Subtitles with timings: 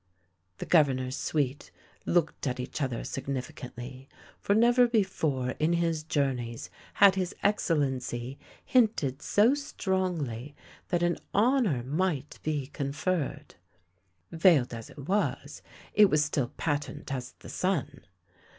[0.57, 1.69] The Governor's suite
[2.07, 4.07] looked at each other signifi cantly,
[4.39, 10.55] for never before in his journeys had His Excel lency hinted so strongly
[10.87, 13.51] that an honour might be con ferred.
[14.31, 15.61] Veiled as it was,
[15.93, 18.01] it was still patent as the sun.